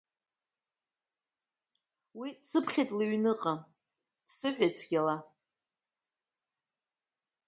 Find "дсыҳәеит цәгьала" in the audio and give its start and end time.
4.25-5.15